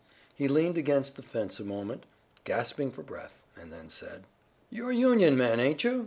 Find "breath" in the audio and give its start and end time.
3.03-3.39